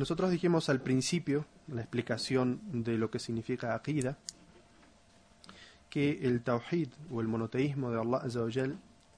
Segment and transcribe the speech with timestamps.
[0.00, 4.16] Nosotros dijimos al principio, la explicación de lo que significa Aqida,
[5.90, 8.46] que el Tawhid o el monoteísmo de Allah Azza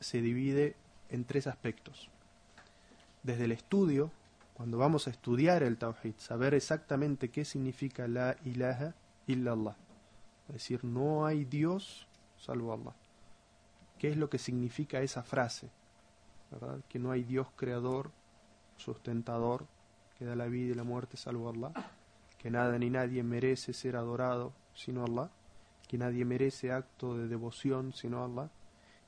[0.00, 0.74] se divide
[1.08, 2.10] en tres aspectos.
[3.22, 4.10] Desde el estudio,
[4.54, 8.92] cuando vamos a estudiar el Tawhid, saber exactamente qué significa la ilaha
[9.28, 9.76] illallah.
[10.48, 12.96] Es decir, no hay Dios salvo Allah.
[14.00, 15.70] ¿Qué es lo que significa esa frase?
[16.50, 16.80] ¿Verdad?
[16.88, 18.10] Que no hay Dios creador,
[18.76, 19.68] sustentador,
[20.22, 21.72] que da la vida y la muerte salvo Allah.
[22.38, 25.32] Que nada ni nadie merece ser adorado sino Allah.
[25.88, 28.48] Que nadie merece acto de devoción sino Allah.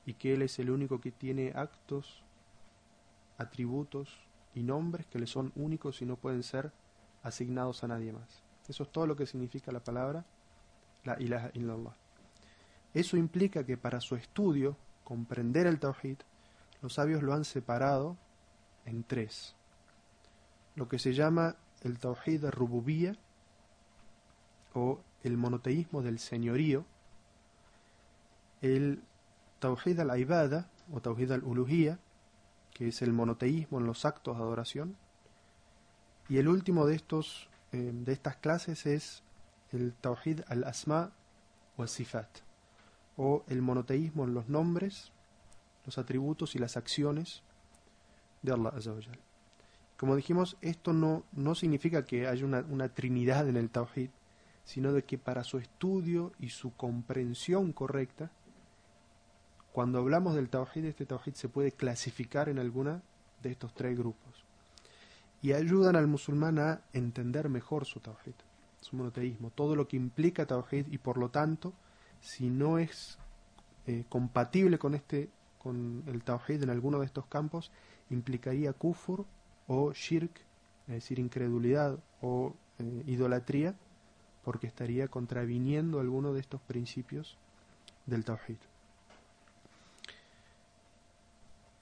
[0.05, 2.21] Y que Él es el único que tiene actos,
[3.37, 6.73] atributos y nombres que le son únicos y no pueden ser
[7.23, 8.43] asignados a nadie más.
[8.67, 10.25] Eso es todo lo que significa la palabra
[11.05, 11.95] la ilaha illallah.
[12.93, 14.75] Eso implica que para su estudio,
[15.05, 16.17] comprender el tawhid,
[16.81, 18.17] los sabios lo han separado
[18.85, 19.55] en tres.
[20.75, 23.15] Lo que se llama el tawhid rububía
[24.73, 26.85] o el monoteísmo del señorío,
[28.61, 29.01] el
[29.59, 31.99] tawhid al-ibada o tawhid al-uluhía,
[32.73, 34.97] que es el monoteísmo en los actos de adoración,
[36.27, 39.23] y el último de estos eh, de estas clases es
[39.71, 41.11] el tawhid al-asma
[41.77, 42.29] o al-sifat
[43.17, 45.11] o el monoteísmo en los nombres,
[45.85, 47.43] los atributos y las acciones
[48.41, 48.71] de Allah
[49.97, 54.09] Como dijimos, esto no, no significa que haya una, una trinidad en el Tawhid,
[54.63, 58.31] sino de que para su estudio y su comprensión correcta,
[59.71, 63.01] cuando hablamos del Tawhid, este Tawhid se puede clasificar en alguna
[63.43, 64.45] de estos tres grupos.
[65.41, 68.35] Y ayudan al musulmán a entender mejor su Tawhid,
[68.81, 71.73] su monoteísmo, todo lo que implica Tawhid y por lo tanto
[72.21, 73.17] si no es
[73.87, 77.71] eh, compatible con este con el tawhid en alguno de estos campos
[78.09, 79.25] implicaría kufur
[79.67, 80.41] o shirk
[80.87, 83.75] es decir incredulidad o eh, idolatría
[84.43, 87.37] porque estaría contraviniendo alguno de estos principios
[88.05, 88.57] del tawhid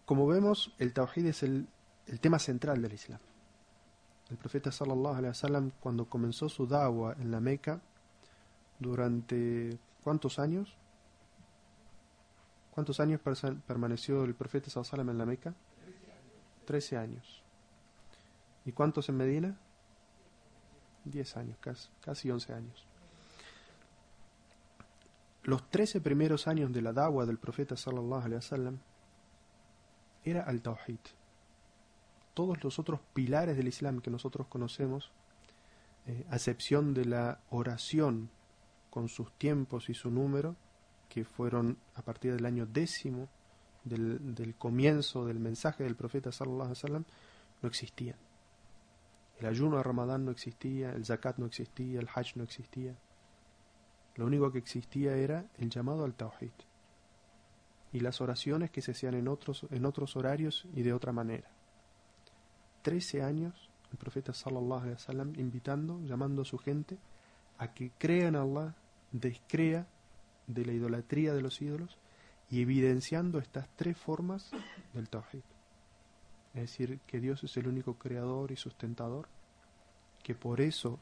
[0.05, 1.67] como vemos el tawhid es el,
[2.21, 3.19] tema central del islam
[4.29, 7.81] el profeta sallallahu alaihi wasallam cuando comenzó su da'wah en la Meca
[8.79, 10.75] durante ¿Cuántos años?
[12.71, 15.53] ¿Cuántos años permaneció el profeta Sallallahu en la Meca?
[16.65, 17.42] Trece años.
[18.65, 19.57] ¿Y cuántos en Medina?
[21.05, 21.57] Diez años,
[22.01, 22.85] casi, once años.
[25.43, 28.79] Los trece primeros años de la dawa del profeta sallallahu alaihi wasallam
[30.23, 30.99] era al tawhid.
[32.33, 35.11] Todos los otros pilares del Islam que nosotros conocemos,
[36.07, 38.29] eh, a excepción de la oración
[38.89, 40.55] con sus tiempos y su número,
[41.09, 43.27] que fueron a partir del año décimo
[43.83, 47.05] del, comienzo del mensaje del profeta sallallahu alaihi wasallam,
[47.61, 48.15] no existían.
[49.43, 52.95] El ayuno de Ramadán no existía, el zakat no existía, el hajj no existía.
[54.15, 56.53] Lo único que existía era el llamado al tawhid
[57.91, 61.49] y las oraciones que se hacían en otros, en otros horarios y de otra manera.
[62.83, 66.97] Trece años el profeta sallallahu alaihi wasallam invitando, llamando a su gente
[67.57, 68.73] a que crean Allah
[69.11, 69.87] descrea
[70.47, 71.97] de la idolatría de los ídolos
[72.49, 74.51] y evidenciando estas tres formas
[74.93, 75.43] del Tawhid.
[76.53, 79.27] Es decir, que Dios es el único creador y sustentador,
[80.21, 80.99] que por eso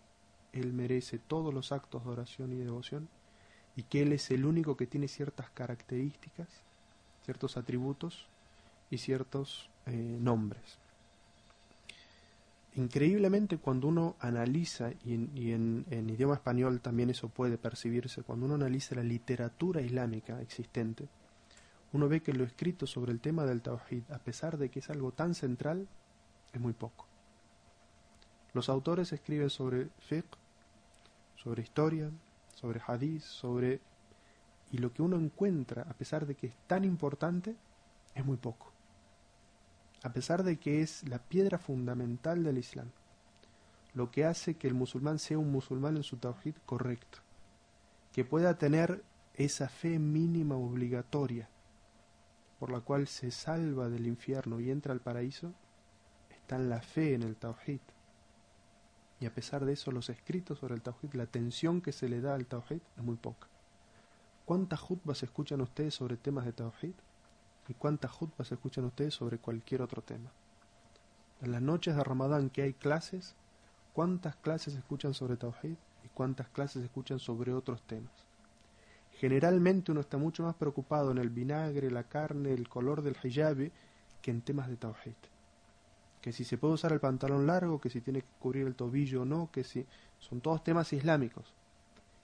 [0.53, 3.09] Él merece todos los actos de oración y devoción,
[3.75, 6.47] y que Él es el único que tiene ciertas características,
[7.25, 8.27] ciertos atributos
[8.89, 10.79] y ciertos eh, nombres.
[12.75, 18.95] Increíblemente cuando uno analiza, y, en, idioma español también eso puede percibirse, cuando uno analiza
[18.95, 21.09] la literatura islámica existente,
[21.93, 24.89] uno ve que lo escrito sobre el tema del Tawhid, a pesar de que es
[24.89, 25.87] algo tan central,
[26.53, 27.07] es muy poco.
[28.53, 30.37] Los autores escriben sobre fiqh,
[31.35, 32.11] sobre historia,
[32.53, 33.81] sobre hadith, sobre...
[34.71, 37.55] Y lo que uno encuentra, a pesar de que es tan importante,
[38.15, 38.71] es muy poco
[40.03, 42.89] a pesar de que es la piedra fundamental del Islam,
[43.93, 47.19] lo que hace que el musulmán sea un musulmán en su tawhid correcto,
[48.11, 49.03] que pueda tener
[49.35, 51.49] esa fe mínima obligatoria
[52.61, 55.51] por la cual se salva del infierno y entra al paraíso,
[56.29, 57.79] está en la fe en el tawhid.
[59.19, 62.21] Y a pesar de eso, los escritos sobre el tawhid, la atención que se le
[62.21, 63.47] da al tawhid es muy poca.
[64.45, 66.93] ¿Cuántas jutbas escuchan ustedes sobre temas de tawhid?
[67.67, 70.29] ¿Y cuántas jutbas escuchan ustedes sobre cualquier otro tema?
[71.41, 73.33] En las noches de Ramadán que hay clases,
[73.93, 78.30] ¿cuántas clases escuchan sobre Tawhid y cuántas clases escuchan sobre otros temas?
[79.21, 83.71] Generalmente uno está mucho más preocupado en el vinagre, la carne, el color del hijabi
[84.19, 85.13] que en temas de Tawhid.
[86.21, 89.21] que si se puede usar el pantalón largo, que si tiene que cubrir el tobillo
[89.21, 89.85] o no, que si
[90.17, 91.53] son todos temas islámicos.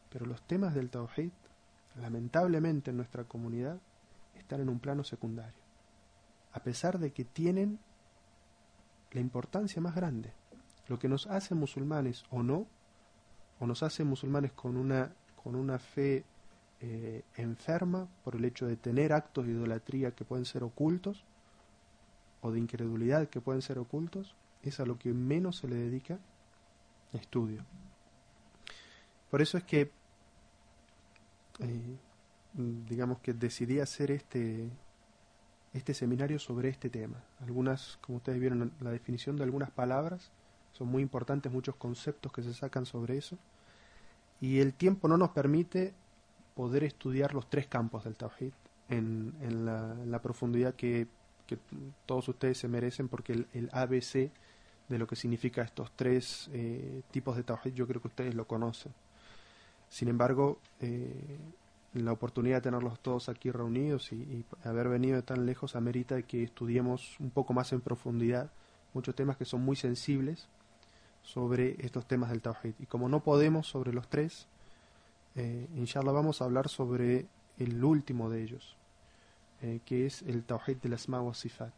[0.09, 1.29] Pero los temas del tawhid,
[2.01, 3.79] lamentablemente en nuestra comunidad,
[4.33, 5.61] están en un plano secundario.
[6.53, 7.77] A pesar de que tienen
[9.11, 10.33] la importancia más grande.
[10.87, 12.65] Lo que nos hace musulmanes o no,
[13.59, 16.25] o nos hace musulmanes con una, con una fe
[16.79, 21.25] eh, enferma por el hecho de tener actos de idolatría que pueden ser ocultos,
[22.41, 26.19] o de incredulidad que pueden ser ocultos, es a lo que menos se le dedica
[27.13, 27.63] estudio.
[29.29, 29.91] Por eso es que,
[31.59, 31.97] eh,
[32.53, 34.69] digamos que decidí hacer este,
[35.73, 37.23] este seminario sobre este tema.
[37.41, 40.31] Algunas, como ustedes vieron, la definición de algunas palabras
[40.71, 43.37] son muy importantes, muchos conceptos que se sacan sobre eso.
[44.39, 45.93] Y el tiempo no nos permite
[46.57, 48.51] poder estudiar los tres campos del Tawhid
[48.89, 51.05] en, en, la, profundidad que,
[51.45, 51.59] que,
[52.07, 54.31] todos ustedes se merecen, porque el, ABC
[54.89, 58.47] de lo que significa estos tres eh, tipos de Tawhid yo creo que ustedes lo
[58.47, 58.91] conocen.
[59.87, 61.37] Sin embargo, eh,
[61.93, 66.41] la oportunidad de tenerlos todos aquí reunidos y, haber venido de tan lejos amerita que
[66.41, 68.49] estudiemos un poco más en profundidad
[68.95, 70.49] muchos temas que son muy sensibles
[71.21, 72.73] sobre estos temas del Tawhid.
[72.79, 74.47] Y como no podemos sobre los tres,
[75.37, 78.75] eh, inshallah vamos a hablar sobre el último de ellos,
[79.61, 81.73] eh, que es el Tawhid de las wa Sifat,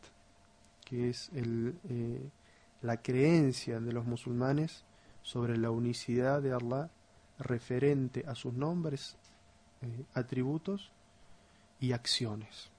[0.86, 2.30] que es eh,
[2.82, 4.86] la creencia de los musulmanes
[5.22, 6.90] sobre la unicidad de Allah
[7.38, 9.18] referente a sus nombres
[9.82, 10.92] eh, atributos
[11.80, 12.72] y acciones.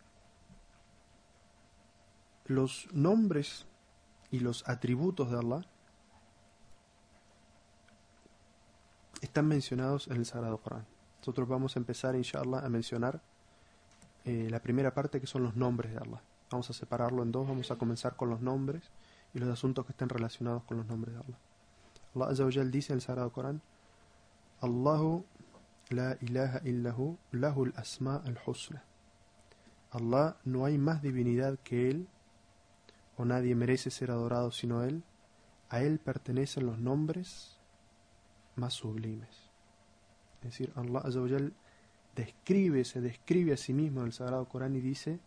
[2.46, 3.66] Los nombres
[4.30, 5.66] y los atributos de Allah
[9.20, 10.86] están mencionados en el Sagrado Corán.
[11.18, 13.20] Nosotros vamos a empezar, inshallah, a mencionar
[14.24, 16.22] eh, la primera parte que son los nombres de Allah.
[16.50, 18.90] Vamos a separarlo en dos, vamos a comenzar con los nombres
[19.34, 21.38] y los asuntos que estén relacionados con los nombres de Allah.
[22.14, 23.62] Allah Azza dice en el Sagrado Corán,
[24.60, 25.24] Allahu
[25.90, 28.82] la ilaha illahu lahul asma al husna.
[29.90, 32.08] Allah no hay más divinidad que Él,
[33.16, 35.02] o nadie merece ser adorado sino Él.
[35.68, 37.59] A Él pertenecen los nombres
[38.60, 39.50] más sublimes.
[40.42, 41.02] Es decir, Allah
[42.14, 45.18] describe, se describe a sí mismo en el Sagrado Corán y dice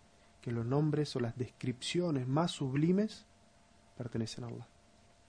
[0.41, 3.25] que los nombres o las descripciones más sublimes
[3.97, 4.67] pertenecen a Allah.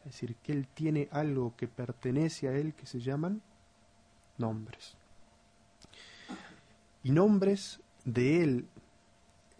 [0.00, 3.42] Es decir, que Él tiene algo que pertenece a Él que se llaman
[4.38, 4.96] nombres.
[7.02, 8.66] Y nombres de él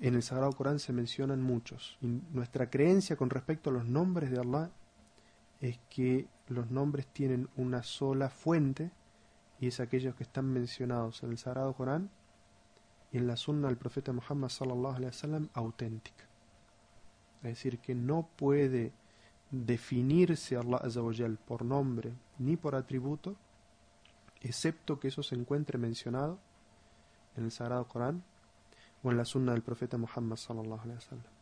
[0.00, 1.99] en el Sagrado Corán se mencionan muchos.
[2.00, 4.70] Y nuestra creencia con respecto a los nombres de Allah
[5.69, 8.90] es que los nombres tienen una sola fuente
[9.58, 12.11] y es aquellos que están mencionados en el Sagrado Corán
[13.11, 16.25] y en la sunna del profeta Muhammad sallallahu alaihi wasallam auténtica.
[17.38, 18.93] Es decir, que no puede
[19.50, 23.34] definirse Allah azawajal por nombre ni por atributo,
[24.43, 26.38] excepto que eso se encuentre mencionado
[27.37, 28.22] en el Sagrado Corán
[29.02, 31.33] o en la sunna del profeta Muhammad sallallahu alaihi wasallam.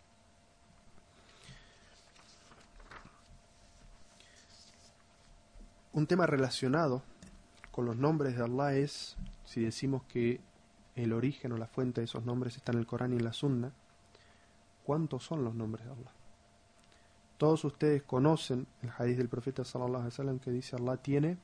[5.92, 7.02] Un tema relacionado
[7.70, 10.40] con los nombres de Allah es, si decimos que
[10.94, 13.32] el origen o la fuente de esos nombres está en el Corán y en la
[13.32, 13.72] Sunna,
[14.84, 16.12] ¿cuántos son los nombres de Allah?
[17.36, 21.38] Todos ustedes conocen el hadith del profeta sallallahu alaihi wasallam que dice Allah tiene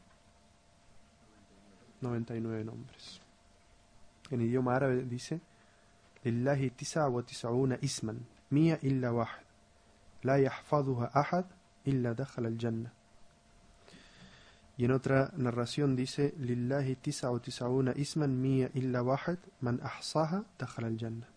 [2.01, 3.21] 99 nombres
[4.31, 5.41] en idioma árabe dice
[6.23, 9.43] Lillahi tisa wa tis'una isman mía illa wahid
[10.23, 11.47] la yahfaduha ahad
[11.85, 12.93] illa dakhala al-jannah
[14.79, 20.45] y en otra narración dice Lillahi tisa wa tis'una isman mía illa wahid man ahsaha
[20.59, 21.29] dakhala al-jannah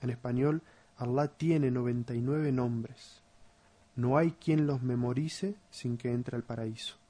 [0.00, 0.62] en español
[0.96, 3.22] Allah tiene 99 nombres
[3.94, 7.02] no hay quien los memorice sin que entre al paraíso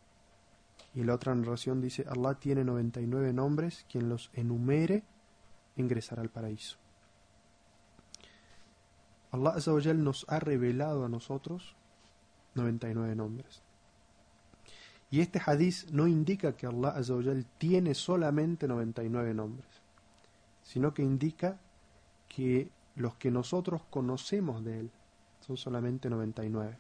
[0.95, 5.05] y la otra narración dice, Allah tiene 99 nombres, quien los enumere
[5.77, 6.77] ingresará al paraíso.
[9.31, 11.77] Allah Azzawajal nos ha revelado a nosotros
[12.55, 13.63] 99 nombres.
[15.13, 19.69] Y este hadiz no indica que Allah Azzawajal tiene solamente 99 nombres,
[20.63, 21.61] sino que indica
[22.29, 24.91] que los que nosotros conocemos de Él
[25.41, 26.79] son solamente 99.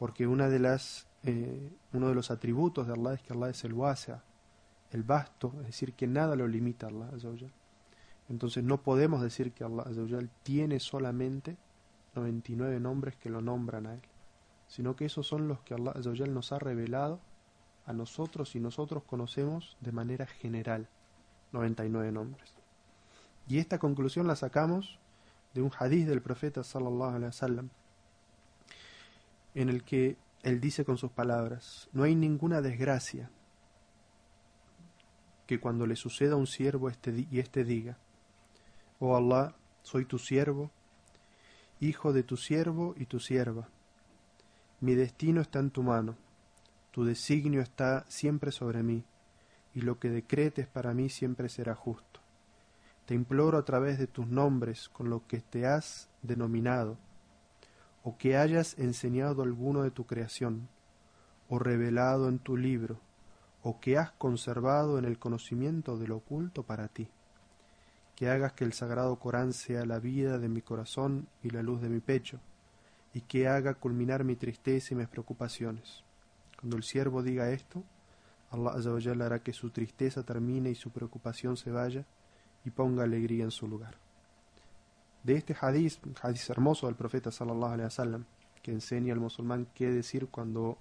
[0.00, 3.62] Porque una de las eh, uno de los atributos de Allah es que Allah es
[3.62, 4.24] el wasa,
[4.90, 7.10] el vasto, es decir, que nada lo limita a Allah.
[8.28, 9.84] Entonces no podemos decir que Allah
[10.42, 11.56] tiene solamente
[12.16, 14.00] 99 nombres que lo nombran a Él,
[14.68, 15.94] sino que esos son los que Allah
[16.28, 17.20] nos ha revelado
[17.86, 20.88] a nosotros y nosotros conocemos de manera general
[21.52, 22.54] 99 nombres.
[23.48, 24.98] Y esta conclusión la sacamos
[25.54, 27.70] de un hadith del profeta sallallahu alaihi wasallam
[29.54, 33.30] en el que él dice con sus palabras, no hay ninguna desgracia
[35.46, 37.96] que cuando le suceda a un siervo este y éste diga,
[38.98, 40.70] oh Allah, soy tu siervo,
[41.80, 43.68] hijo de tu siervo y tu sierva,
[44.80, 46.16] mi destino está en tu mano,
[46.90, 49.04] tu designio está siempre sobre mí,
[49.74, 52.20] y lo que decretes para mí siempre será justo.
[53.06, 56.98] Te imploro a través de tus nombres con lo que te has denominado,
[58.02, 60.68] o que hayas enseñado alguno de tu creación,
[61.48, 63.00] o revelado en tu libro,
[63.62, 67.08] o que has conservado en el conocimiento de lo oculto para ti.
[68.14, 71.80] Que hagas que el sagrado Corán sea la vida de mi corazón y la luz
[71.80, 72.40] de mi pecho,
[73.16, 76.04] y que haga culminar mi tristeza y mis preocupaciones.
[76.60, 77.82] Cuando el siervo diga esto,
[78.50, 82.04] Allah hará que su tristeza termine y su preocupación se vaya
[82.66, 83.96] y ponga alegría en su lugar.
[85.22, 88.26] De este hadith, hadith hermoso del profeta sallallahu alaihi wasallam,
[88.62, 90.76] que enseña al musulmán qué decir cuando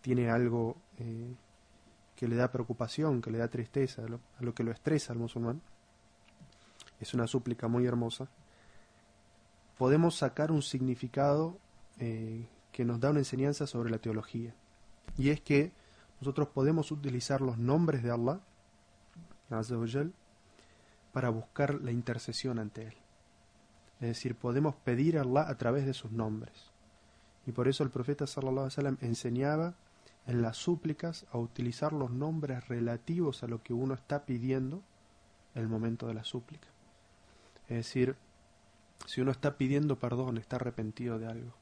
[0.00, 1.36] tiene algo eh,
[2.16, 5.62] que le da preocupación, que le da tristeza, a lo, que lo estresa al musulmán,
[6.98, 8.26] es una súplica muy hermosa,
[9.78, 11.60] podemos sacar un significado
[11.98, 14.54] eh, que nos da una enseñanza sobre la teología.
[15.16, 15.72] Y es que
[16.20, 18.40] nosotros podemos utilizar los nombres de Allah
[21.12, 22.94] para buscar la intercesión ante Él.
[24.00, 26.70] Es decir, podemos pedir a Allah a través de sus nombres.
[27.46, 29.74] Y por eso el profeta sallallahu alaihi enseñaba
[30.26, 34.82] en las súplicas a utilizar los nombres relativos a lo que uno está pidiendo
[35.54, 36.68] en el momento de la súplica.
[37.68, 38.16] Es decir,
[39.06, 41.54] si uno está pidiendo perdón, está arrepentido de algo,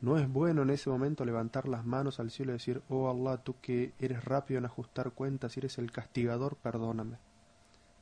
[0.00, 3.42] no es bueno en ese momento levantar las manos al cielo y decir, oh Allah,
[3.42, 7.18] tú que eres rápido en ajustar cuentas eres el castigador, perdóname.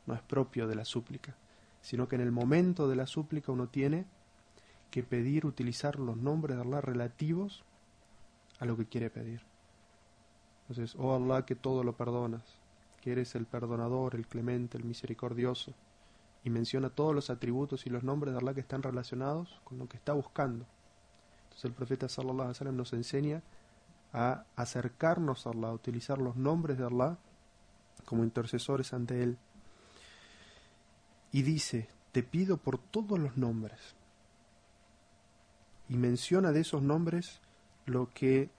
[0.06, 1.36] No es propio de la súplica,
[1.80, 4.06] sino que en el momento de la súplica uno tiene
[4.90, 7.64] que pedir, utilizar los nombres de Allah relativos
[8.58, 9.42] a lo que quiere pedir.
[10.68, 12.42] Entonces, oh Allah, que todo lo perdonas,
[13.00, 15.74] que eres el perdonador, el clemente, el misericordioso,
[16.44, 19.88] y menciona todos los atributos y los nombres de Allah que están relacionados con lo
[19.88, 20.66] que está buscando.
[21.52, 23.42] Entonces el profeta sallallahu alaihi wasallam nos enseña
[24.14, 27.18] a acercarnos a Allah, a utilizar los nombres de Allah
[28.06, 29.36] como intercesores ante Él.
[31.30, 33.94] Y dice, te pido por todos los nombres.
[35.88, 37.40] Y menciona de esos nombres
[37.84, 38.50] lo que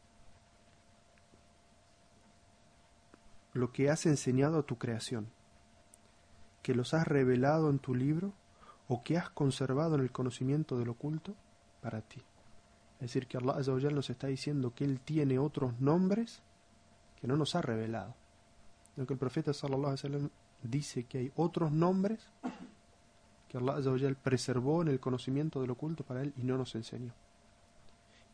[3.53, 5.27] lo que has enseñado a tu creación,
[6.63, 8.33] que los has revelado en tu libro
[8.88, 11.35] o que has conservado en el conocimiento del oculto
[11.81, 12.23] para ti.
[13.03, 13.60] Es decir, que Allah
[13.91, 16.41] nos está diciendo que Él tiene otros nombres
[17.19, 18.15] que no nos ha revelado.
[18.95, 20.29] Lo que el profeta sallallahu alaihi wasallam
[20.62, 22.29] dice que hay otros nombres
[23.50, 23.75] que Allah
[24.24, 27.12] preservó en el conocimiento del oculto para Él y no nos enseñó.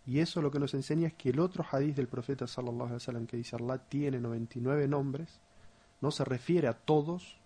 [0.06, 2.94] Y eso lo que nos enseña es que el otro hadith del profeta sallallahu alaihi
[2.94, 5.40] wasallam que dice Allah tiene 99 nombres,
[6.00, 7.40] no se refiere a todos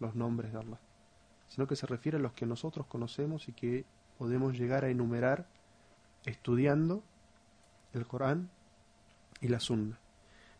[0.00, 0.80] los nombres de Allah,
[1.46, 3.84] sino que se refiere a los que nosotros conocemos y que
[4.18, 5.46] podemos llegar a enumerar
[6.26, 7.02] estudiando
[7.94, 8.50] el Corán
[9.40, 9.98] y la Sunna.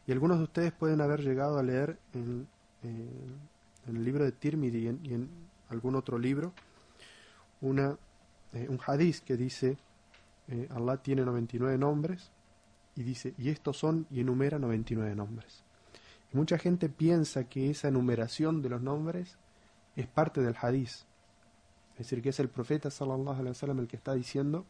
[0.07, 2.49] Y algunos de ustedes pueden haber llegado a leer en,
[2.83, 5.29] el libro de Tirmidhi y en,
[5.69, 6.53] algún otro libro
[7.61, 7.99] una,
[8.53, 9.77] eh, un hadith que dice
[10.49, 12.31] eh, Allah tiene 99 nombres
[12.95, 15.65] y dice, y estos son, y enumera 99 nombres.
[16.33, 19.37] Y mucha gente piensa que esa enumeración de los nombres
[19.97, 21.05] es parte del hadith.
[21.93, 24.67] Es decir, que es el profeta sallallahu alaihi wasallam el que está diciendo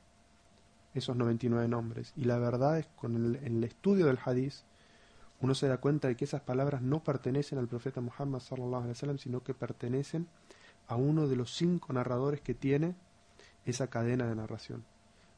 [0.98, 2.12] esos 99 nombres.
[2.16, 4.54] Y la verdad es que con el, el estudio del hadith
[5.40, 8.90] uno se da cuenta de que esas palabras no pertenecen al profeta Muhammad sallallahu alaihi
[8.90, 10.28] wasallam, sino que pertenecen
[10.88, 12.94] a uno de los cinco narradores que tiene
[13.64, 14.84] esa cadena de narración.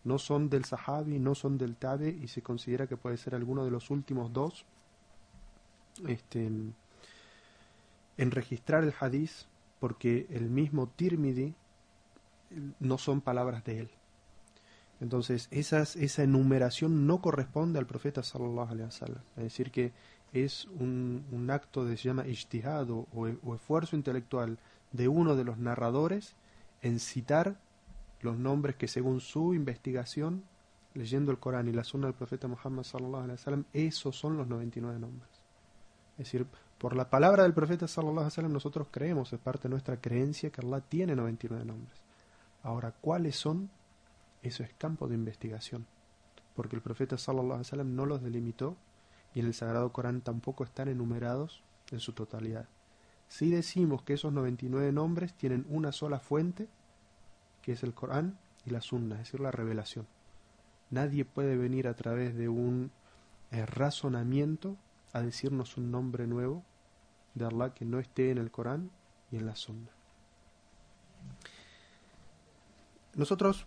[0.05, 3.65] No son del Sahabi, no son del Tabe y se considera que puede ser alguno
[3.65, 4.65] de los últimos dos
[6.07, 9.33] este, en registrar el hadith
[9.81, 11.55] porque el mismo Tirmidhi
[12.79, 13.91] no son palabras de él.
[15.01, 19.23] Entonces, esas, esa enumeración no corresponde al profeta sallallahu alaihi wasallam.
[19.37, 19.93] Es decir, que
[20.33, 24.59] es un, acto de, se llama ijtihad o, o, esfuerzo intelectual
[24.93, 26.35] de uno de los narradores
[26.83, 27.57] en citar
[28.21, 30.45] los nombres que según su investigación,
[30.95, 34.49] leyendo el Corán y la sunna del profeta Muhammad sallallahu alaihi wasallam, esos son los
[34.49, 35.31] 99 nombres.
[36.19, 36.47] Es decir,
[36.79, 40.51] por la palabra del profeta sallallahu alaihi wasallam nosotros creemos, es parte de nuestra creencia
[40.51, 42.01] que Allah tiene 99 nombres.
[42.65, 43.71] Ahora, ¿cuáles son?
[44.43, 45.87] Eso es campo de investigación,
[46.55, 48.77] porque el profeta sallallahu alaihi wasallam no los delimitó
[49.35, 52.69] y en el Sagrado Corán tampoco están enumerados en su totalidad.
[53.29, 56.69] Si decimos que esos 99 nombres tienen una sola fuente,
[57.63, 60.07] que es el Corán y la Sunna, es decir, la revelación.
[60.91, 62.91] nadie puede venir a través de un
[63.51, 64.77] eh, razonamiento
[65.13, 66.65] a decirnos un nombre nuevo
[67.35, 68.91] de Allah que no esté en el Corán
[69.31, 69.91] y en la Sunna.
[73.15, 73.67] Nosotros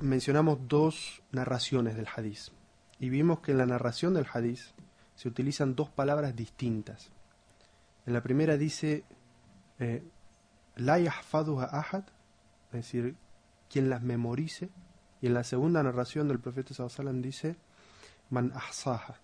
[0.00, 2.52] mencionamos dos narraciones del hadiz
[2.98, 4.74] y vimos que en la narración del hadiz
[5.14, 7.10] se utilizan dos palabras distintas.
[8.06, 9.04] En la primera dice
[9.78, 10.02] eh,
[10.76, 12.04] la yahfaduha ahad,
[12.68, 13.16] es decir,
[13.68, 14.70] quien las memorice,
[15.20, 17.56] y en la segunda narración del profeta sallallahu dice
[18.30, 19.20] man ahsaha,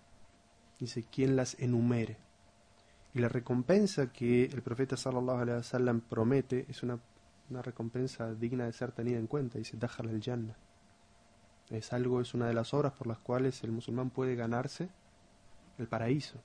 [0.79, 2.17] dice quien las enumere.
[3.13, 6.99] Y la recompensa que el profeta sallallahu alaihi wasallam promete es una,
[7.49, 10.66] una recompensa digna de ser tenida en cuenta, dice dajal al jannah.
[11.69, 14.89] Es algo, es una de las obras por las cuales el musulmán puede ganarse
[15.77, 16.39] el paraíso.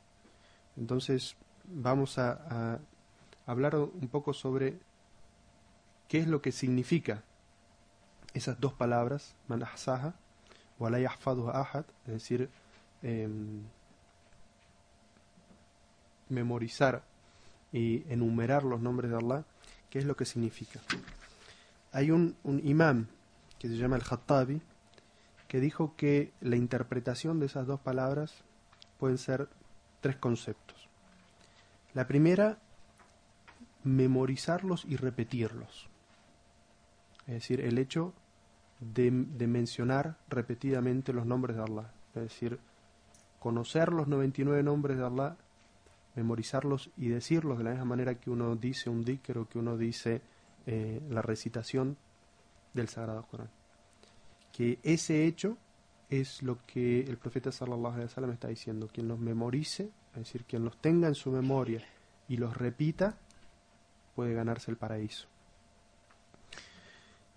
[0.77, 2.81] Entonces vamos a,
[3.47, 4.79] hablar un poco sobre
[6.09, 7.23] qué es lo que significa
[8.35, 10.15] esas dos palabras, man ahsaha
[10.79, 12.51] o ahad, es decir,
[13.03, 13.63] em,
[16.29, 17.05] memorizar
[17.73, 19.45] y enumerar los nombres de Allah,
[19.91, 20.81] qué es lo que significa.
[21.93, 23.09] Hay un, un imán
[23.59, 24.61] que se llama el Khattabi,
[25.53, 28.33] que dijo que la interpretación de esas dos palabras
[28.99, 29.51] pueden ser
[30.01, 30.89] tres conceptos.
[31.93, 32.57] La primera,
[33.85, 35.91] memorizarlos y repetirlos.
[37.27, 38.15] Es decir, el hecho
[38.81, 41.93] de, mencionar repetidamente los nombres de Allah.
[42.15, 42.59] Es decir,
[43.39, 45.37] conocer los 99 nombres de Allah,
[46.15, 49.77] memorizarlos y decirlos de la misma manera que uno dice un dhikr o que uno
[49.77, 50.23] dice
[50.65, 51.99] eh, la recitación
[52.73, 53.51] del Sagrado Corán.
[54.53, 55.57] Que ese hecho
[56.11, 60.45] es lo que el profeta sallallahu alaihi wasallam está diciendo, quien los memorice, es decir,
[60.45, 61.83] quien los tenga en su memoria
[62.29, 63.17] y los repita,
[64.15, 65.27] puede ganarse el paraíso.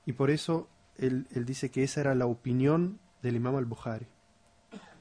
[0.05, 0.67] Y por eso
[0.97, 4.07] él, dice que esa era la opinión del imam al-Bukhari,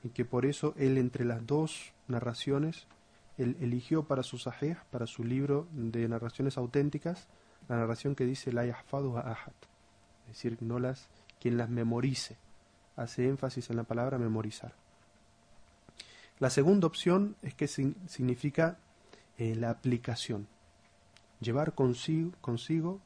[0.02, 2.86] y que por eso él entre las dos narraciones,
[3.38, 7.28] él eligió para su sahih, para su libro de narraciones auténticas,
[7.68, 9.52] la narración que dice la yahfadu ahad,
[10.26, 11.08] es decir, no las,
[11.44, 12.38] quien las memorice
[12.96, 14.72] hace énfasis en la palabra memorizar.
[16.38, 18.78] La segunda opción es que significa
[19.36, 20.46] eh, la aplicación,
[21.40, 22.98] llevar consigo, consigo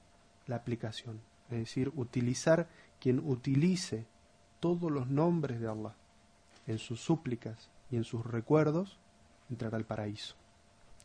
[0.47, 1.21] la aplicación,
[1.51, 2.69] es decir, utilizar
[3.01, 4.07] quien utilice
[4.61, 5.97] todos los nombres de Allah
[6.69, 9.01] en sus súplicas y en sus recuerdos,
[9.51, 10.37] entrará al paraíso.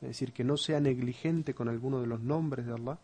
[0.03, 2.99] Es decir, que no sea negligente con alguno de los nombres de Allah,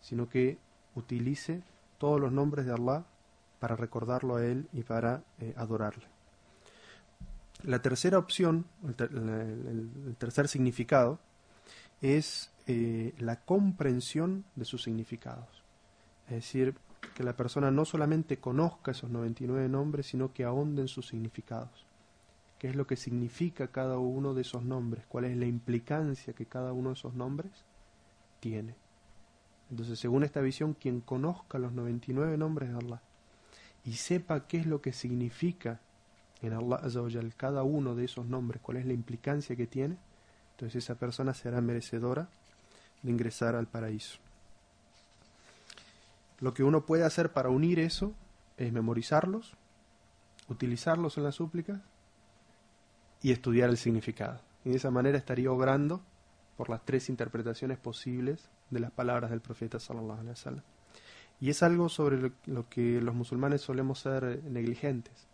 [0.00, 0.58] sino que
[0.96, 1.62] utilice
[1.98, 3.06] todos los nombres de Allah
[3.58, 6.06] para recordarlo a Él y para eh, adorarle.
[7.62, 11.18] La tercera opción, el, tercer significado,
[12.00, 15.64] es eh, la comprensión de sus significados.
[16.26, 16.76] Es decir,
[17.14, 21.84] que la persona no solamente conozca esos 99 nombres, sino que ahonde en sus significados.
[22.60, 25.04] ¿Qué es lo que significa cada uno de esos nombres?
[25.08, 27.50] ¿Cuál es la implicancia que cada uno de esos nombres
[28.40, 28.76] tiene?
[29.70, 33.02] Entonces, según esta visión, quien conozca los 99 nombres de Allah
[33.88, 35.80] y sepa qué es lo que significa
[36.42, 36.82] en Allah
[37.38, 39.96] cada uno de esos nombres, cuál es la implicancia que tiene,
[40.50, 42.28] entonces esa persona será merecedora
[43.02, 44.18] de ingresar al paraíso.
[46.40, 48.12] Lo que uno puede hacer para unir eso
[48.58, 49.54] es memorizarlos,
[50.48, 51.80] utilizarlos en la súplica
[53.22, 54.42] y estudiar el significado.
[54.66, 56.02] Y de esa manera estaría obrando
[56.58, 60.77] por las tres interpretaciones posibles de las palabras del profeta sallallahu alaihi wasallam.
[61.40, 65.28] Y es algo sobre lo, que los musulmanes solemos ser eh, negligentes.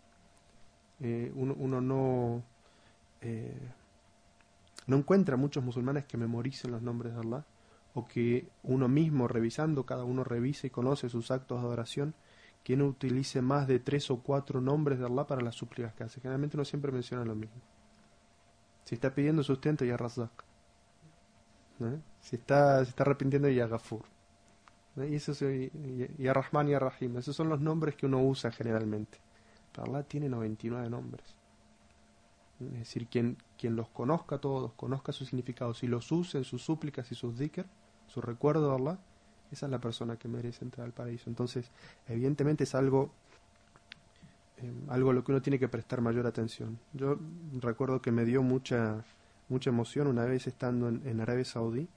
[0.99, 2.43] Eh, uno, no,
[3.21, 3.71] eh,
[4.87, 7.45] no encuentra muchos musulmanes que memoricen los nombres de Allah
[7.95, 12.13] o que uno mismo revisando, cada uno revise y conoce sus actos de adoración,
[12.63, 16.03] que no utilice más de tres o cuatro nombres de Allah para las súplicas que
[16.03, 16.19] hace.
[16.19, 17.61] Generalmente uno siempre menciona lo mismo.
[18.83, 20.43] Si está pidiendo sustento, ya Razak.
[22.21, 24.14] Si está, se está arrepintiendo, ya Gafur.
[24.97, 25.69] Y, eso y,
[26.19, 27.17] Rahman y Rahim.
[27.17, 29.17] Esos son los nombres que uno usa generalmente.
[29.71, 31.35] Pero Allah tiene 99 nombres.
[32.59, 36.63] Es decir, quien, quien los conozca todos, conozca sus significados y los use en sus
[36.63, 37.65] súplicas y sus dhikr,
[38.07, 38.99] su recuerdo de Allah,
[39.51, 41.29] esa es la persona que merece entrar al paraíso.
[41.29, 41.69] Entonces,
[42.07, 43.11] evidentemente es algo,
[44.57, 46.79] eh, algo a lo que uno tiene que prestar mayor atención.
[46.93, 47.17] Yo
[47.59, 49.03] recuerdo que me dio mucha,
[49.49, 51.87] mucha emoción una vez estando en, en Arabia Saudí.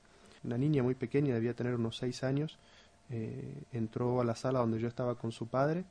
[0.43, 2.59] Una niña muy pequeña, debía tener unos 6 años,
[3.11, 5.85] eh, entró a la sala donde yo estaba con su padre,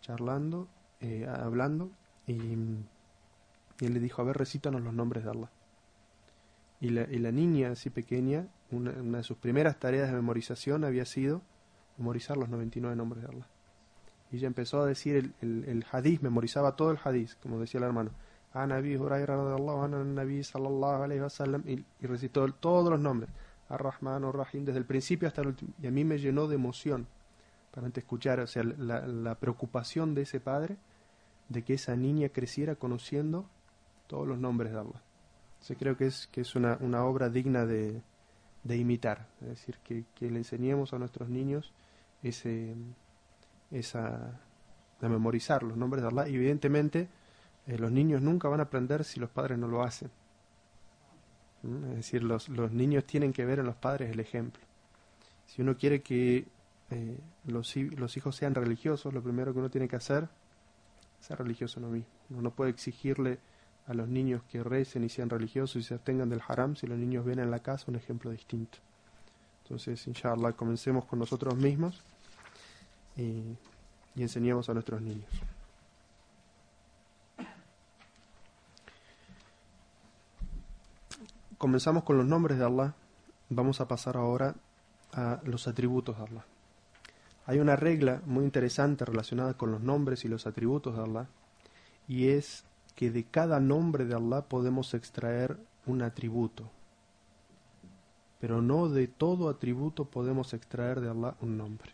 [0.00, 0.68] charlando,
[1.00, 1.90] eh, hablando,
[2.26, 2.34] y,
[3.80, 5.50] él le dijo, a ver, recítanos los nombres de Allah.
[6.80, 11.04] Y la, y la niña, así pequeña, una, de sus primeras tareas de memorización había
[11.04, 11.42] sido
[11.98, 13.46] memorizar los 99 nombres de Allah.
[14.32, 17.78] Y ella empezó a decir el, el, el hadith, memorizaba todo el hadith, como decía
[17.78, 18.10] el hermano.
[18.54, 23.30] Hurayra Nabi sallallahu alayhi wa sallam, y, y recitó todos los nombres.
[23.68, 24.22] Ar-Rahman,
[24.64, 25.72] desde el principio hasta el último.
[25.82, 27.06] Y a mí me llenó de emoción
[27.72, 30.76] para escuchar, o sea, la, preocupación de ese padre
[31.48, 33.46] de que esa niña creciera conociendo
[34.06, 35.02] todos los nombres de Allah.
[35.68, 38.00] Yo creo que es, que es una, una obra digna de,
[38.64, 41.72] de imitar, es decir, que, que, le enseñemos a nuestros niños
[42.22, 42.74] ese,
[43.70, 44.40] esa,
[45.00, 46.28] de memorizar los nombres de Allah.
[46.28, 47.08] Y evidentemente,
[47.66, 50.10] eh, los niños nunca van a aprender si los padres no lo hacen.
[51.90, 54.62] Es decir, los, los niños tienen que ver en los padres el ejemplo.
[55.46, 56.46] Si uno quiere que
[56.90, 60.28] eh, los, los hijos sean religiosos, lo primero que uno tiene que hacer
[61.20, 62.10] es ser religioso uno mismo.
[62.30, 63.38] Uno no puede exigirle
[63.86, 66.98] a los niños que recen y sean religiosos y se abstengan del haram si los
[66.98, 68.78] niños ven en la casa un ejemplo distinto.
[69.62, 72.02] Entonces, inshallah, comencemos con nosotros mismos
[73.16, 73.42] y,
[74.14, 75.28] y enseñemos a nuestros niños.
[81.58, 82.94] Comenzamos con los nombres de Allah.
[83.48, 84.54] Vamos a pasar ahora
[85.12, 86.44] a los atributos de Allah.
[87.46, 91.28] Hay una regla muy interesante relacionada con los nombres y los atributos de Allah
[92.08, 92.64] y es
[92.94, 96.68] que de cada nombre de Allah podemos extraer un atributo,
[98.38, 101.90] pero no de todo atributo podemos extraer de Allah un nombre.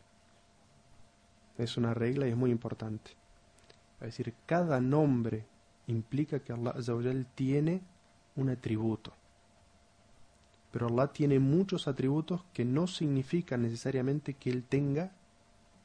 [1.57, 3.13] Es una regla y es muy importante.
[4.01, 5.45] Es decir, cada nombre
[5.87, 6.75] implica que Allah
[7.37, 7.81] tiene
[8.35, 9.13] un atributo.
[10.73, 15.13] Pero Allah tiene muchos atributos que no significan necesariamente que Él tenga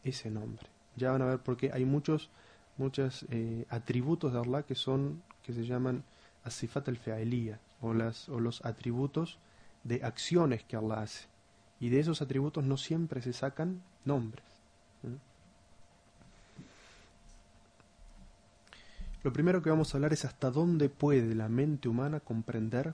[0.03, 0.65] ese nombre.
[0.95, 2.29] Ya van a ver porque hay muchos
[2.77, 6.03] muchos eh, atributos de Allah que son que se llaman
[6.43, 9.37] asifat al fealía o las o los atributos
[9.83, 11.27] de acciones que Allah hace.
[11.79, 14.43] Y de esos atributos no siempre se sacan nombres.
[19.23, 22.93] Lo primero que vamos a hablar es hasta dónde puede la mente humana comprender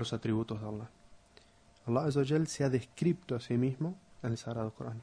[0.00, 0.90] los atributos de Allah.
[1.86, 5.00] Allah se ha descrito a sí mismo en el Sagrado Corán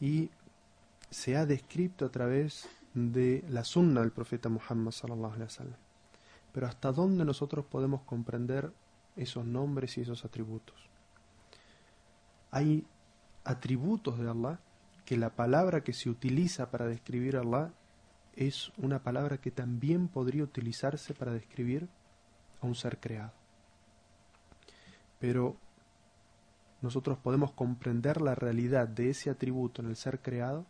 [0.00, 0.30] y
[1.10, 5.78] se ha descrito a través de la sunna del profeta Muhammad sallallahu alaihi wasallam.
[6.52, 8.72] Pero hasta dónde nosotros podemos comprender
[9.16, 10.76] esos nombres y esos atributos.
[12.50, 12.86] Hay
[13.44, 14.58] atributos de Allah
[15.04, 17.72] que la palabra que se utiliza para describir a Allah
[18.34, 21.88] es una palabra que también podría utilizarse para describir
[22.60, 23.35] a un ser creado.
[25.18, 25.56] Pero
[26.82, 30.66] nosotros podemos comprender la realidad de ese atributo en el ser creado,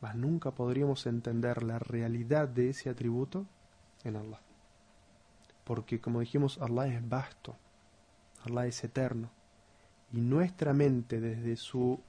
[0.00, 3.46] mas nunca podríamos entender la realidad de ese atributo
[4.04, 4.40] en Allah.
[5.64, 7.56] Porque como dijimos, Allah es vasto,
[8.44, 9.30] Allah es eterno,
[10.12, 12.00] y nuestra mente desde su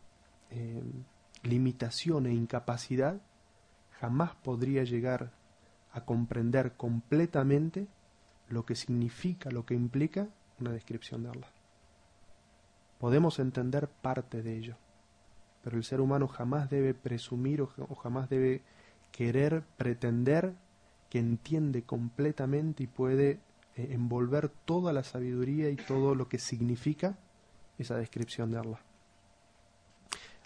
[0.52, 0.84] eh,
[1.44, 3.20] limitación e incapacidad
[4.00, 5.32] jamás podría llegar
[5.92, 7.88] a comprender completamente
[8.50, 10.28] lo que significa, lo que implica
[10.60, 11.48] una descripción de Allah.
[13.00, 14.76] Podemos entender parte de ello,
[15.64, 18.64] pero el ser humano jamás debe presumir o, jamás debe
[19.12, 20.54] querer pretender
[21.10, 23.40] que entiende completamente y puede
[23.76, 27.18] eh, envolver toda la sabiduría y todo lo que significa
[27.78, 28.80] esa descripción de Allah.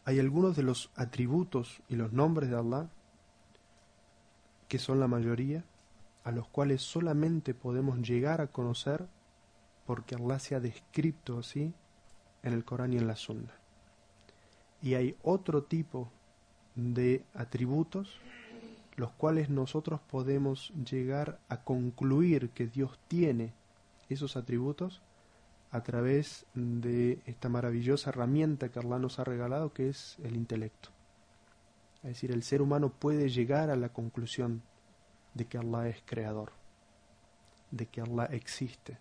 [0.04, 2.90] Hay algunos de los atributos y los nombres de Allah,
[4.68, 5.64] que son la mayoría,
[6.24, 9.08] a los cuales solamente podemos llegar a conocer
[9.86, 11.74] porque Allah se ha descrito así
[12.44, 13.54] en el Corán y en la Sunna.
[14.82, 16.12] Y hay otro tipo
[16.76, 18.20] de atributos
[18.96, 23.54] los cuales nosotros podemos llegar a concluir que Dios tiene
[24.10, 25.02] esos atributos
[25.72, 30.90] a través de esta maravillosa herramienta que Allah nos ha regalado que es el intelecto.
[32.04, 34.62] Es decir, el ser humano puede llegar a la conclusión
[35.34, 36.52] de que Allah es creador,
[37.72, 38.98] de que Allah existe,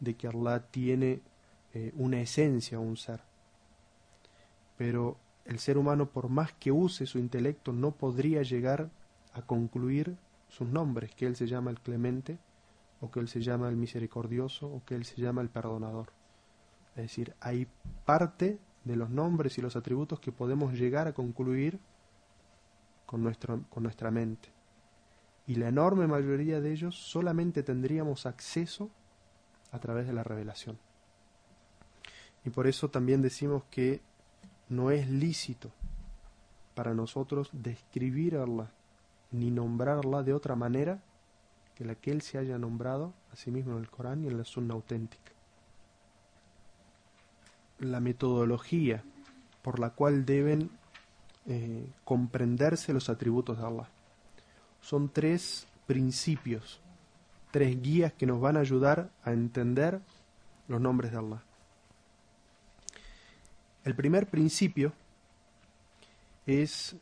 [0.00, 1.20] de que Allah tiene
[1.72, 3.20] eh, una esencia, un ser.
[4.76, 8.90] Pero el ser humano, por más que use su intelecto, no podría llegar
[9.32, 10.16] a concluir
[10.48, 12.38] sus nombres, que él se llama el clemente,
[13.00, 16.12] o que él se llama el misericordioso, o que él se llama el perdonador.
[16.96, 17.68] Es decir, hay
[18.04, 21.78] parte de los nombres y los atributos que podemos llegar a concluir
[23.06, 24.48] con, nuestro, con nuestra mente.
[25.46, 28.90] Y la enorme mayoría de ellos solamente tendríamos acceso
[29.72, 30.78] a través de la revelación.
[32.44, 34.00] Y por eso también decimos que
[34.68, 35.70] no es lícito
[36.74, 38.70] para nosotros describir a Allah
[39.32, 41.02] ni nombrarla de otra manera
[41.74, 44.38] que la que Él se haya nombrado a sí mismo en el Corán y en
[44.38, 45.32] la Sunna auténtica.
[47.78, 49.02] La metodología
[49.62, 50.70] por la cual deben
[51.46, 53.88] eh, comprenderse los atributos de Allah.
[54.80, 56.80] Son tres principios,
[57.50, 60.00] tres guías que nos van a ayudar a entender
[60.68, 61.42] los nombres de Allah.
[63.84, 64.92] El primer principio
[66.46, 66.96] es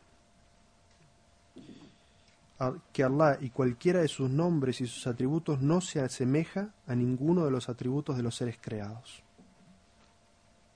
[2.93, 7.45] que Allah y cualquiera de sus nombres y sus atributos no se asemeja a ninguno
[7.45, 9.23] de los atributos de los seres creados.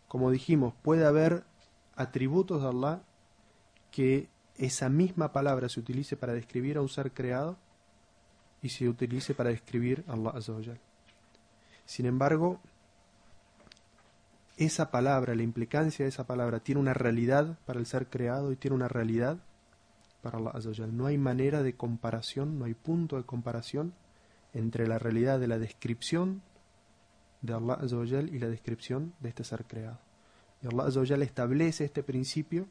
[0.07, 1.45] Como dijimos, puede haber
[1.97, 3.03] atributos de Allah
[3.91, 7.57] que esa misma palabra se utilice para describir a un ser creado
[8.63, 10.79] y se utilice para describir a Allah
[11.85, 12.61] Sin embargo,
[14.57, 18.57] esa palabra, la implicancia de esa palabra, tiene una realidad para el ser creado y
[18.57, 19.39] tiene una realidad
[20.23, 23.93] para Allah No hay manera de comparación, no hay punto de comparación
[24.55, 26.43] entre la realidad de la descripción
[27.41, 27.79] de Allah
[28.31, 29.99] y la descripción de este ser creado.
[30.63, 32.69] Y Allah establece este principio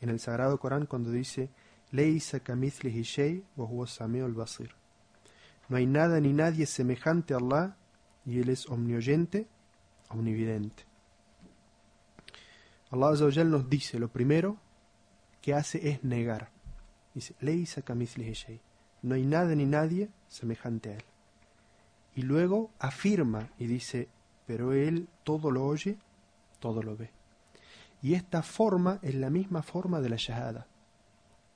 [0.00, 1.50] en el Sagrado Corán cuando dice
[4.32, 4.81] basir.
[5.72, 7.78] No hay nada ni nadie semejante a Allah
[8.26, 9.46] y Él es omnioyente,
[10.10, 10.84] omnividente.
[12.90, 13.12] Allah
[13.44, 14.58] nos dice, lo primero
[15.40, 16.50] que hace es negar.
[17.14, 17.34] Dice,
[19.00, 21.04] No hay nada ni nadie semejante a Él.
[22.16, 24.10] Y luego afirma y dice,
[24.46, 25.96] pero Él todo lo oye,
[26.60, 27.08] todo lo ve.
[28.02, 30.66] Y esta forma es la misma forma de la Shahada.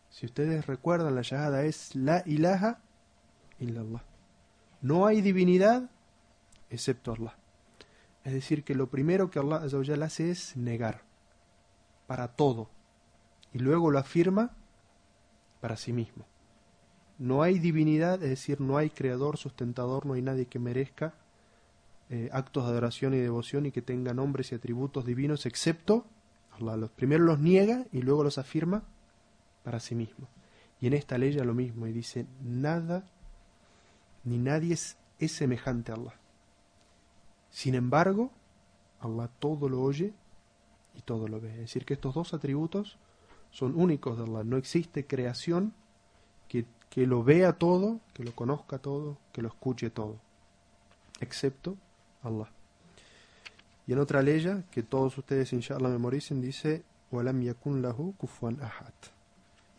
[0.08, 2.80] Si ustedes recuerdan, la Shahada es la ilaha
[4.82, 5.90] No hay divinidad
[6.70, 7.36] excepto Allah.
[8.24, 9.62] Es decir, que lo primero que Allah
[10.02, 11.02] hace es negar
[12.06, 12.68] para todo.
[13.52, 14.50] Y luego lo afirma
[15.60, 16.26] para sí mismo.
[17.18, 21.14] No hay divinidad, es decir, no hay creador, sustentador, no hay nadie que merezca
[22.10, 26.04] eh, actos de adoración y devoción y que tenga nombres y atributos divinos, excepto
[26.52, 26.76] Allah.
[26.76, 28.82] Los, primero los niega y luego los afirma
[29.62, 30.28] para sí mismo.
[30.80, 33.04] Y en esta ley ya lo mismo, y dice, nada
[34.26, 36.14] ni nadie es, es semejante a Allah.
[37.50, 38.30] Sin embargo,
[39.00, 40.12] Allah todo lo oye
[40.94, 41.52] y todo lo ve.
[41.52, 42.98] Es decir, que estos dos atributos
[43.50, 44.44] son únicos de Allah.
[44.44, 45.72] No existe creación
[46.48, 50.18] que, que lo vea todo, que lo conozca todo, que lo escuche todo,
[51.20, 51.76] excepto
[52.22, 52.50] Allah.
[53.86, 58.92] Y en otra ley que todos ustedes inshallah memoricen dice walam yakun lahu kufuan ahad.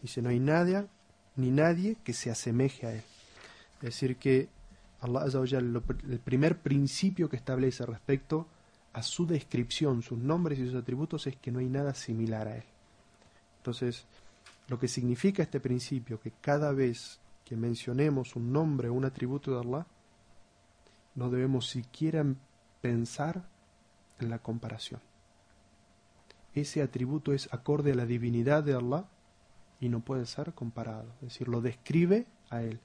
[0.01, 0.87] Dice no hay nadie
[1.35, 3.03] ni nadie que se asemeje a él.
[3.77, 4.49] Es decir que
[4.99, 8.47] Allah el primer principio que establece respecto
[8.93, 12.57] a su descripción, sus nombres y sus atributos es que no hay nada similar a
[12.57, 12.63] él.
[13.57, 14.05] Entonces,
[14.67, 19.51] lo que significa este principio, que cada vez que mencionemos un nombre o un atributo
[19.51, 19.85] de Allah,
[21.15, 22.25] no debemos siquiera
[22.81, 23.47] pensar
[24.19, 24.99] en la comparación.
[26.53, 29.05] Ese atributo es acorde a la divinidad de Allah
[29.79, 31.13] y no puede ser comparado.
[31.21, 32.79] Es decir, lo describe a Él.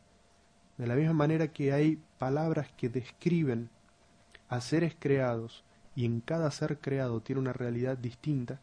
[0.83, 3.71] De la misma manera que hay palabras que describen
[4.49, 5.63] a seres creados
[5.95, 8.59] y en cada ser creado tiene una realidad distinta,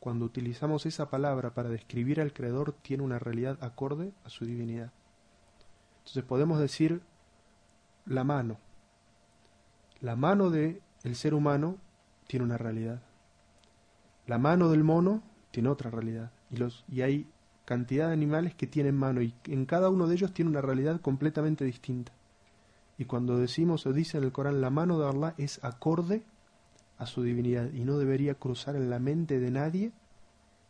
[0.00, 4.90] cuando utilizamos esa palabra para describir al Creador tiene una realidad acorde a su divinidad.
[5.98, 7.02] Entonces podemos decir
[8.04, 8.58] la mano.
[10.00, 11.76] La mano del el ser humano
[12.26, 13.00] tiene una realidad.
[14.26, 15.22] La mano del mono
[15.52, 16.32] tiene otra realidad.
[16.50, 17.28] Y, los, y hay
[17.68, 21.02] cantidad de animales que tienen mano y en cada uno de ellos tiene una realidad
[21.02, 22.12] completamente distinta.
[22.96, 26.22] Y cuando decimos o dice en el Corán la mano de Allah es acorde
[26.96, 29.92] a su divinidad y no debería cruzar en la mente de nadie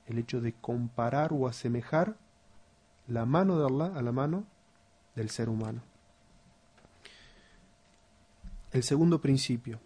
[0.09, 2.17] el hecho de comparar o asemejar
[3.07, 4.45] la mano de Allah a la mano
[5.15, 5.83] del ser humano.
[8.73, 9.79] El segundo principio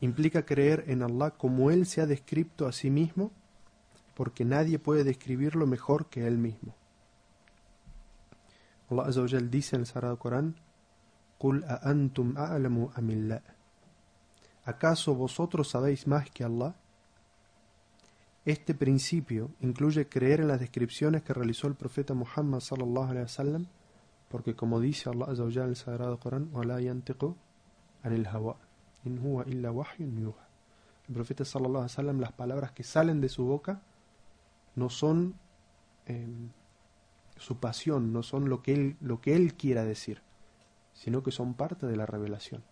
[0.00, 3.30] implica creer en Allah como Él se ha descrito a sí mismo,
[4.18, 6.74] porque nadie puede describirlo mejor que él mismo.
[8.90, 10.56] Allah Azza wa dice en el Sagrado Corán:
[11.38, 13.40] Qul a antum a'lamu amillah.
[14.64, 16.74] ¿Acaso vosotros sabéis más que Allah?
[18.44, 23.66] Este principio incluye creer en las descripciones que realizó el profeta Muhammad sallallahu alaihi wasallam,
[24.28, 27.36] porque como dice Allah Azza wa en el Sagrado Corán: "Wala yantiqu
[28.02, 28.56] anil hawa
[29.04, 30.48] in huwa illa wahyun yuha".
[31.06, 33.80] El profeta sallallahu alaihi wasallam las palabras que salen de su boca
[34.78, 35.34] no son
[36.06, 36.50] em,
[37.36, 40.22] su pasión, no son lo que él lo que él quiera decir,
[40.94, 42.62] sino que son parte de la revelación.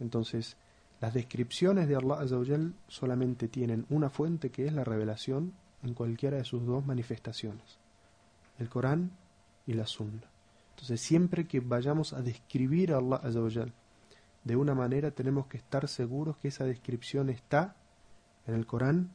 [0.00, 0.56] Entonces,
[1.00, 6.38] las descripciones de Allah Azzawajal solamente tienen una fuente que es la revelación en cualquiera
[6.38, 7.78] de sus dos manifestaciones,
[8.58, 9.12] el Corán
[9.66, 10.30] y la Sunna.
[10.70, 13.72] Entonces siempre que vayamos a describir a Allah Azzawajal
[14.44, 17.76] de una manera tenemos que estar seguros que esa descripción está
[18.46, 19.10] en el Corán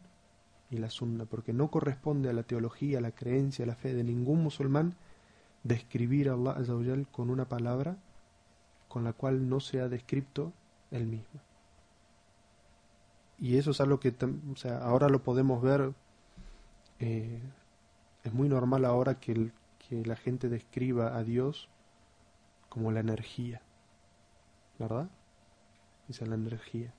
[0.70, 3.94] y la sunna, porque no corresponde a la teología, a la creencia, a la fe
[3.94, 4.96] de ningún musulmán
[5.64, 7.98] describir a Allah con una palabra
[8.88, 10.52] con la cual no se ha descrito
[10.92, 11.40] él mismo.
[13.38, 14.14] Y eso es algo que
[14.52, 15.94] o sea, ahora lo podemos ver,
[17.00, 17.40] eh,
[18.24, 19.52] es muy normal ahora que,
[19.88, 21.70] que la gente describa a Dios
[22.68, 23.62] como la energía,
[24.78, 25.08] ¿verdad?
[26.08, 26.94] Dice la energía.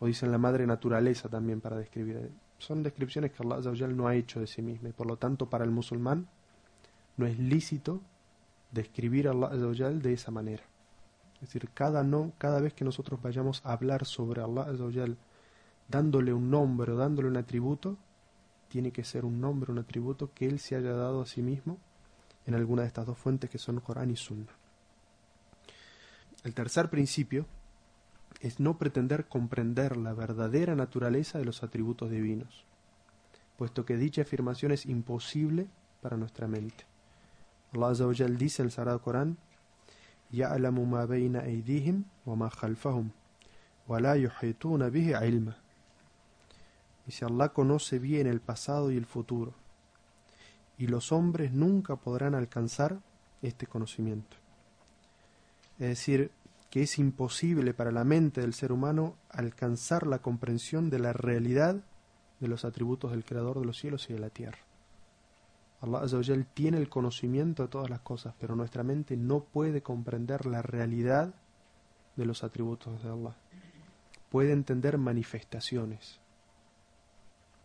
[0.00, 2.30] O dicen la madre naturaleza también para describir.
[2.58, 4.88] Son descripciones que Allah no ha hecho de sí mismo.
[4.88, 6.28] Y por lo tanto, para el musulmán
[7.16, 8.00] no es lícito
[8.72, 10.64] describir a Allah de esa manera.
[11.34, 14.66] Es decir, cada, no, cada vez que nosotros vayamos a hablar sobre Allah
[15.88, 17.96] dándole un nombre o dándole un atributo,
[18.68, 21.78] tiene que ser un nombre, un atributo que Él se haya dado a sí mismo
[22.46, 24.52] en alguna de estas dos fuentes que son Corán y Sunna.
[26.44, 27.46] El tercer principio
[28.40, 32.64] es no pretender comprender la verdadera naturaleza de los atributos divinos,
[33.56, 35.66] puesto que dicha afirmación es imposible
[36.00, 36.84] para nuestra mente.
[37.72, 39.36] Allah Azawajal dice en el Sagrado Corán:
[40.30, 43.10] Ya'lamu ma bayna aydihim wa ma khalfahum,
[43.86, 45.56] wa la yuhituna bihi ilma.
[47.06, 49.52] Dice Allah conoce bien el pasado y el futuro,
[50.76, 53.00] y los hombres nunca podrán alcanzar
[53.42, 54.36] este conocimiento.
[55.78, 56.30] Es decir,
[56.70, 61.82] que es imposible para la mente del ser humano alcanzar la comprensión de la realidad
[62.40, 64.58] de los atributos del Creador de los cielos y de la tierra.
[65.80, 70.44] Allah Azawajal tiene el conocimiento de todas las cosas, pero nuestra mente no puede comprender
[70.46, 71.34] la realidad
[72.16, 73.36] de los atributos de Allah.
[74.28, 76.20] Puede entender manifestaciones,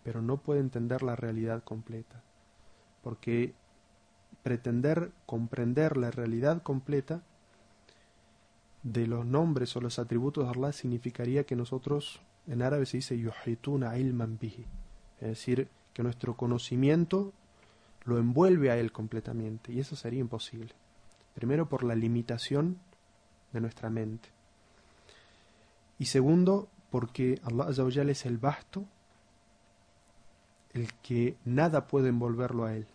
[0.03, 2.21] pero no puede entender la realidad completa.
[3.01, 3.55] Porque
[4.43, 7.23] pretender comprender la realidad completa
[8.83, 13.17] de los nombres o los atributos de Allah significaría que nosotros, en árabe se dice
[13.17, 14.65] yuhituna ilman bihi,
[15.21, 17.31] es decir, que nuestro conocimiento
[18.03, 20.73] lo envuelve a él completamente, y eso sería imposible.
[21.33, 22.77] Primero por la limitación
[23.53, 24.29] de nuestra mente.
[25.97, 27.69] Y segundo, porque Allah
[28.09, 28.85] es el vasto,
[30.73, 32.87] el que nada puede envolverlo a él,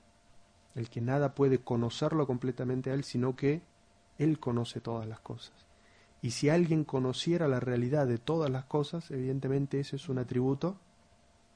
[0.74, 3.62] el que nada puede conocerlo completamente a él, sino que
[4.18, 5.67] él conoce todas las cosas.
[6.20, 10.76] Y si alguien conociera la realidad de todas las cosas, evidentemente ese es un atributo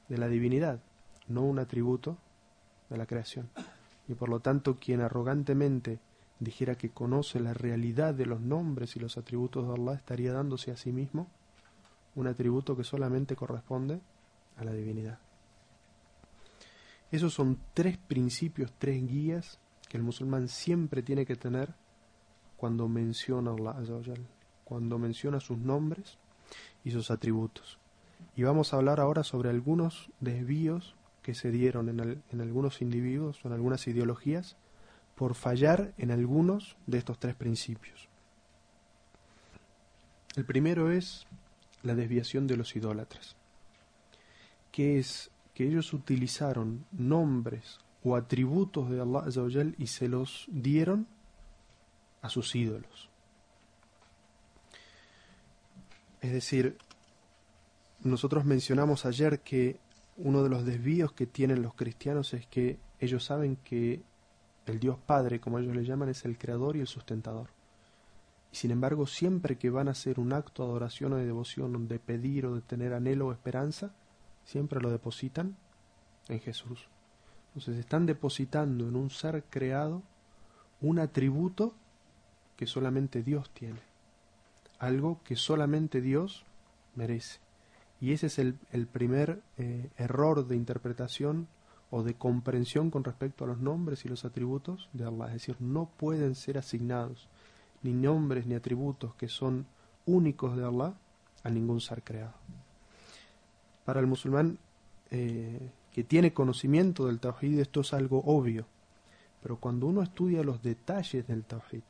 [0.07, 0.81] de la divinidad,
[1.27, 2.17] no un atributo
[2.89, 3.49] de la creación.
[4.07, 5.99] Y por lo tanto, quien arrogantemente
[6.39, 10.71] dijera que conoce la realidad de los nombres y los atributos de Allah, estaría dándose
[10.71, 11.27] a sí mismo
[12.15, 13.99] un atributo que solamente corresponde
[14.57, 15.19] a la divinidad.
[17.11, 21.75] Esos son tres principios, tres guías que el musulmán siempre tiene que tener
[22.57, 24.13] cuando menciona a Allah,
[24.73, 26.17] cuando menciona sus nombres
[26.83, 27.77] y sus atributos.
[28.35, 33.49] Y vamos a hablar ahora sobre algunos desvíos que se dieron en, algunos individuos o
[33.49, 34.57] en algunas ideologías
[35.13, 38.09] por fallar en algunos de estos tres principios.
[40.35, 41.27] El primero es
[41.83, 43.35] la desviación de los idólatras,
[44.71, 51.05] que es que ellos utilizaron nombres o atributos de Allah y se los dieron
[52.23, 53.12] a sus ídolos.
[56.23, 56.77] Es decir,
[58.01, 59.77] nosotros mencionamos ayer que
[60.15, 64.01] uno de los desvíos que tienen los cristianos es que ellos saben que
[64.65, 67.49] el Dios Padre, como ellos le llaman, es el creador y el sustentador.
[68.53, 71.89] Y sin embargo, siempre que van a hacer un acto de adoración o de devoción,
[71.89, 73.91] de pedir o de tener anhelo o esperanza,
[74.45, 75.57] siempre lo depositan
[76.29, 76.87] en Jesús.
[77.47, 80.01] Entonces están depositando en un ser creado
[80.79, 81.75] un atributo
[82.55, 83.81] que solamente Dios tiene,
[84.79, 86.45] algo que solamente Dios
[86.95, 87.39] merece.
[88.01, 88.57] Y ese es el,
[88.91, 91.47] primer eh, error de interpretación
[91.89, 95.27] o de comprensión con respecto a los nombres y los atributos de Allah.
[95.27, 97.29] Es decir, no pueden ser asignados
[97.81, 99.65] ni nombres ni atributos que son
[100.05, 100.93] únicos de Allah
[101.43, 102.33] a ningún ser creado.
[103.85, 104.57] Para el musulmán
[105.11, 108.65] eh, que tiene conocimiento del Tawhid esto es algo obvio,
[109.41, 111.83] pero cuando uno estudia los detalles del Tawhid,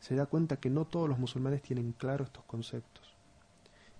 [0.00, 3.14] se da cuenta que no todos los musulmanes tienen claro estos conceptos.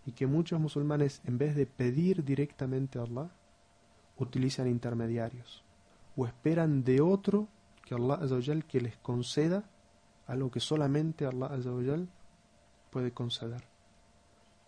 [0.07, 3.31] Y que muchos musulmanes en vez de pedir directamente a Allah,
[4.19, 5.63] utilizan intermediarios.
[6.17, 7.49] O esperan de otro
[7.85, 9.65] que Allah Azawajal que les conceda
[10.27, 12.09] algo que solamente Allah Azawajal
[12.91, 13.65] puede conceder.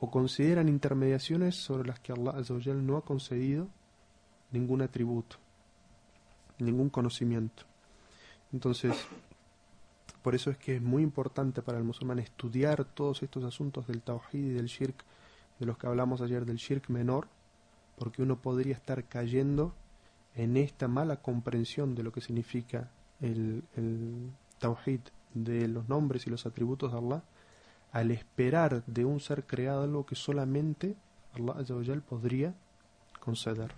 [0.01, 3.69] O consideran intermediaciones sobre las que Allah Azawajal no ha concedido
[4.51, 5.37] ningún atributo,
[6.59, 7.65] ningún conocimiento.
[8.53, 8.95] Entonces,
[10.23, 14.03] por eso es que es muy importante para el musulmán estudiar todos estos asuntos del
[14.03, 15.05] tawhid y del shirk
[15.59, 17.29] de los que hablamos ayer del shirk menor,
[17.97, 19.75] porque uno podría estar cayendo
[20.35, 23.63] en esta mala comprensión de lo que significa el,
[24.59, 25.01] tawhid
[25.35, 27.23] de los nombres y los atributos de Allah
[27.91, 30.97] al esperar de un ser creado algo que solamente
[31.35, 32.55] Allah podría
[33.21, 33.75] conceder.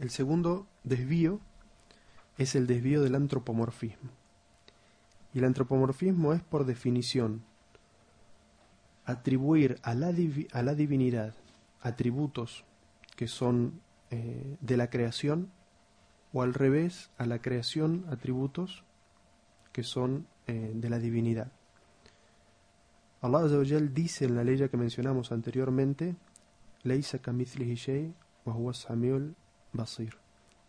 [0.00, 1.40] El segundo desvío
[2.38, 4.23] es el desvío del antropomorfismo.
[5.34, 7.44] Y el antropomorfismo es, por definición,
[9.04, 10.14] atribuir a la,
[10.52, 11.34] a la divinidad
[11.82, 12.64] atributos
[13.16, 13.80] que son
[14.10, 15.50] eh, de la creación
[16.32, 18.84] o al revés a la creación atributos
[19.72, 21.52] que son eh, de la divinidad.
[23.20, 23.48] Allah
[23.92, 26.14] dice en la ley que mencionamos anteriormente,
[26.82, 27.18] Leisa
[29.72, 30.16] basir.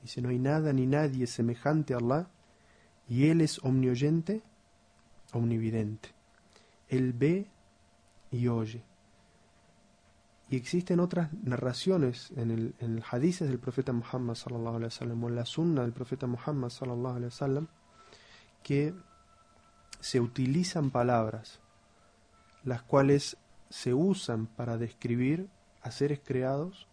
[0.02, 2.30] Dice, no hay nada ni nadie semejante a Allah
[3.10, 4.42] y Él es omnioyente,
[5.36, 6.10] omnividente.
[6.90, 7.48] Él ve
[8.32, 8.84] y oye.
[10.50, 15.24] Y existen otras narraciones en el, en el hadices del profeta Muhammad sallallahu alaihi wasallam
[15.24, 17.68] o en la sunna del profeta Muhammad sallallahu alaihi wasallam
[18.62, 18.94] que
[20.00, 21.60] se utilizan palabras
[22.64, 23.38] las cuales
[23.70, 25.48] se usan para describir
[25.82, 26.88] a seres creados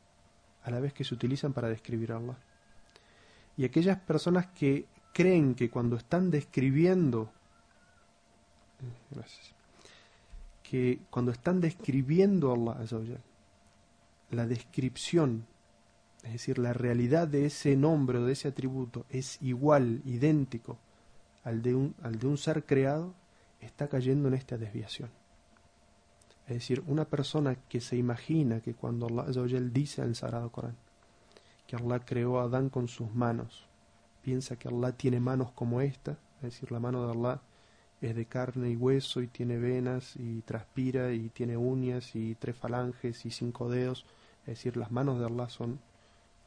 [0.63, 2.39] a la vez que se utilizan para describir a Allah.
[3.57, 7.33] Y aquellas personas que creen que cuando están describiendo
[10.63, 13.19] que cuando están describiendo a Allah
[14.31, 15.45] la descripción,
[16.23, 20.79] es decir, la realidad de ese nombre o de ese atributo es igual, idéntico
[21.45, 23.15] al de un, al de un ser creado,
[23.61, 25.11] está cayendo en esta desviación.
[26.47, 30.77] Es decir, una persona que se imagina que cuando Allah dice en el Sagrado Corán
[31.67, 33.67] que Allah creó a Adán con sus manos,
[34.23, 37.41] piensa que Allah tiene manos como esta, es decir, la mano de Allah
[38.03, 42.57] es de carne y hueso y tiene venas y transpira y tiene uñas y tres
[42.57, 44.05] falanges y cinco dedos,
[44.43, 45.79] es decir, las manos de Allah son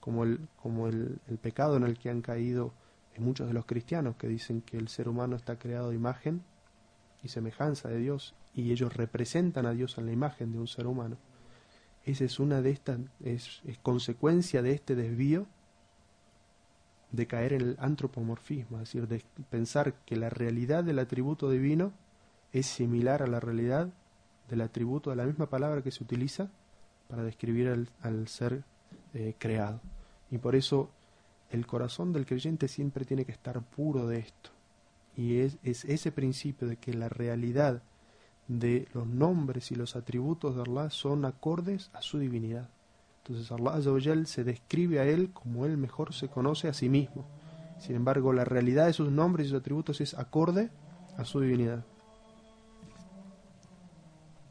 [0.02, 2.74] como el, como el, pecado en el que han caído
[3.18, 6.44] muchos de los cristianos que dicen que el ser humano está creado de imagen
[7.24, 10.86] y semejanza de Dios y ellos representan a Dios en la imagen de un ser
[10.86, 11.18] humano.
[12.04, 15.48] Esa es una de estas, es, es consecuencia de este desvío
[17.12, 21.94] de caer en el antropomorfismo, es decir, de pensar que la realidad del atributo divino
[22.52, 23.90] es similar a la realidad
[24.50, 26.50] del atributo de la misma palabra que se utiliza
[27.08, 28.64] para describir al, ser
[29.14, 29.82] eh, creado.
[30.32, 30.90] Y por eso
[31.52, 34.50] el corazón del creyente siempre tiene que estar puro de esto.
[35.16, 37.82] Y es, es ese principio de que la realidad
[38.48, 42.70] de los nombres y los atributos de Allah son acordes a su divinidad.
[43.28, 47.26] Entonces Allah se describe a Él como Él mejor se conoce a sí mismo.
[47.80, 50.70] Sin embargo, la realidad de sus nombres y sus atributos es acorde
[51.18, 51.84] a su divinidad.